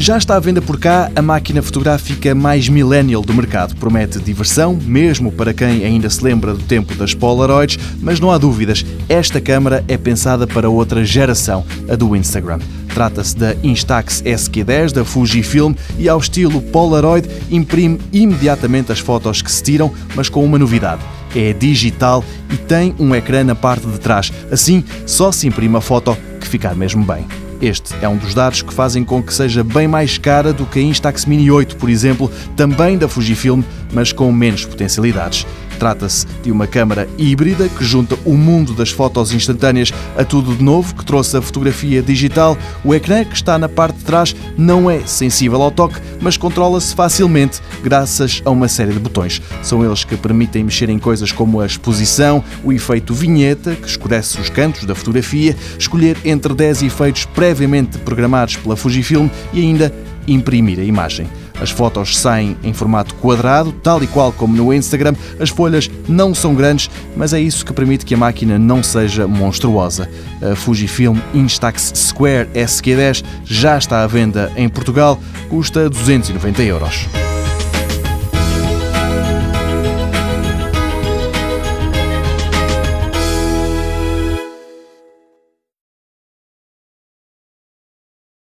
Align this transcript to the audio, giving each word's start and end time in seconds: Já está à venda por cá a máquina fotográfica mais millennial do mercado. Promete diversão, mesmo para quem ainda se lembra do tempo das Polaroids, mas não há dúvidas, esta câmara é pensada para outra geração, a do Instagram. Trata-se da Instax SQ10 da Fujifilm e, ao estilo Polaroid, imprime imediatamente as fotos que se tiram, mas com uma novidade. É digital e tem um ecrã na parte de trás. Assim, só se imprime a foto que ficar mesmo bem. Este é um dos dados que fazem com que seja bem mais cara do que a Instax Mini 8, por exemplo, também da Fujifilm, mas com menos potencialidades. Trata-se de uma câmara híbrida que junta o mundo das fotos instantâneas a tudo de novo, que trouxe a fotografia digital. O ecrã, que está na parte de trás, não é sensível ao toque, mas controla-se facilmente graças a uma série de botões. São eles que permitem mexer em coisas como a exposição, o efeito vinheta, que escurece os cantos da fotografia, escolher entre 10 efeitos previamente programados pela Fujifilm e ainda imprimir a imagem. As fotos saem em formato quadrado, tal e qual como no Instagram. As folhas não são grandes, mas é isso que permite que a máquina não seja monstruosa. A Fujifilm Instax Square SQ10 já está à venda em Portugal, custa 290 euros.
Já 0.00 0.16
está 0.16 0.36
à 0.36 0.40
venda 0.40 0.62
por 0.62 0.80
cá 0.80 1.12
a 1.14 1.20
máquina 1.20 1.60
fotográfica 1.60 2.34
mais 2.34 2.70
millennial 2.70 3.20
do 3.20 3.34
mercado. 3.34 3.76
Promete 3.76 4.18
diversão, 4.18 4.74
mesmo 4.82 5.30
para 5.30 5.52
quem 5.52 5.84
ainda 5.84 6.08
se 6.08 6.24
lembra 6.24 6.54
do 6.54 6.62
tempo 6.62 6.94
das 6.94 7.12
Polaroids, 7.12 7.78
mas 8.00 8.18
não 8.18 8.30
há 8.30 8.38
dúvidas, 8.38 8.82
esta 9.10 9.42
câmara 9.42 9.84
é 9.86 9.98
pensada 9.98 10.46
para 10.46 10.70
outra 10.70 11.04
geração, 11.04 11.66
a 11.86 11.96
do 11.96 12.16
Instagram. 12.16 12.60
Trata-se 12.94 13.36
da 13.36 13.54
Instax 13.62 14.22
SQ10 14.22 14.92
da 14.92 15.04
Fujifilm 15.04 15.74
e, 15.98 16.08
ao 16.08 16.18
estilo 16.18 16.62
Polaroid, 16.62 17.28
imprime 17.50 18.00
imediatamente 18.10 18.90
as 18.90 19.00
fotos 19.00 19.42
que 19.42 19.52
se 19.52 19.62
tiram, 19.62 19.92
mas 20.16 20.30
com 20.30 20.42
uma 20.42 20.58
novidade. 20.58 21.02
É 21.36 21.52
digital 21.52 22.24
e 22.50 22.56
tem 22.56 22.94
um 22.98 23.14
ecrã 23.14 23.44
na 23.44 23.54
parte 23.54 23.86
de 23.86 24.00
trás. 24.00 24.32
Assim, 24.50 24.82
só 25.04 25.30
se 25.30 25.46
imprime 25.46 25.76
a 25.76 25.80
foto 25.82 26.16
que 26.40 26.48
ficar 26.48 26.74
mesmo 26.74 27.04
bem. 27.04 27.26
Este 27.60 27.94
é 28.00 28.08
um 28.08 28.16
dos 28.16 28.34
dados 28.34 28.62
que 28.62 28.72
fazem 28.72 29.04
com 29.04 29.22
que 29.22 29.34
seja 29.34 29.62
bem 29.62 29.86
mais 29.86 30.16
cara 30.16 30.50
do 30.52 30.64
que 30.64 30.78
a 30.78 30.82
Instax 30.82 31.26
Mini 31.26 31.50
8, 31.50 31.76
por 31.76 31.90
exemplo, 31.90 32.32
também 32.56 32.96
da 32.96 33.06
Fujifilm, 33.06 33.62
mas 33.92 34.12
com 34.12 34.32
menos 34.32 34.64
potencialidades. 34.64 35.46
Trata-se 35.80 36.26
de 36.42 36.52
uma 36.52 36.66
câmara 36.66 37.08
híbrida 37.16 37.66
que 37.66 37.82
junta 37.82 38.14
o 38.26 38.34
mundo 38.34 38.74
das 38.74 38.90
fotos 38.90 39.32
instantâneas 39.32 39.90
a 40.14 40.22
tudo 40.22 40.54
de 40.54 40.62
novo, 40.62 40.94
que 40.94 41.02
trouxe 41.02 41.38
a 41.38 41.40
fotografia 41.40 42.02
digital. 42.02 42.54
O 42.84 42.94
ecrã, 42.94 43.24
que 43.24 43.34
está 43.34 43.58
na 43.58 43.66
parte 43.66 43.96
de 43.96 44.04
trás, 44.04 44.36
não 44.58 44.90
é 44.90 45.00
sensível 45.06 45.62
ao 45.62 45.70
toque, 45.70 45.98
mas 46.20 46.36
controla-se 46.36 46.94
facilmente 46.94 47.62
graças 47.82 48.42
a 48.44 48.50
uma 48.50 48.68
série 48.68 48.92
de 48.92 48.98
botões. 48.98 49.40
São 49.62 49.82
eles 49.82 50.04
que 50.04 50.18
permitem 50.18 50.64
mexer 50.64 50.90
em 50.90 50.98
coisas 50.98 51.32
como 51.32 51.62
a 51.62 51.66
exposição, 51.66 52.44
o 52.62 52.74
efeito 52.74 53.14
vinheta, 53.14 53.74
que 53.74 53.88
escurece 53.88 54.38
os 54.38 54.50
cantos 54.50 54.84
da 54.84 54.94
fotografia, 54.94 55.56
escolher 55.78 56.14
entre 56.26 56.52
10 56.52 56.82
efeitos 56.82 57.24
previamente 57.24 57.96
programados 58.00 58.54
pela 58.56 58.76
Fujifilm 58.76 59.28
e 59.50 59.60
ainda 59.60 59.90
imprimir 60.28 60.78
a 60.78 60.84
imagem. 60.84 61.26
As 61.60 61.70
fotos 61.70 62.16
saem 62.18 62.56
em 62.62 62.72
formato 62.72 63.14
quadrado, 63.16 63.72
tal 63.72 64.02
e 64.02 64.06
qual 64.06 64.32
como 64.32 64.56
no 64.56 64.72
Instagram. 64.72 65.14
As 65.38 65.50
folhas 65.50 65.90
não 66.08 66.34
são 66.34 66.54
grandes, 66.54 66.90
mas 67.16 67.32
é 67.32 67.40
isso 67.40 67.64
que 67.64 67.72
permite 67.72 68.04
que 68.04 68.14
a 68.14 68.18
máquina 68.18 68.58
não 68.58 68.82
seja 68.82 69.26
monstruosa. 69.26 70.08
A 70.40 70.56
Fujifilm 70.56 71.18
Instax 71.34 71.92
Square 71.94 72.48
SQ10 72.54 73.24
já 73.44 73.76
está 73.76 74.02
à 74.02 74.06
venda 74.06 74.50
em 74.56 74.68
Portugal, 74.68 75.18
custa 75.48 75.88
290 75.88 76.62
euros. 76.62 77.06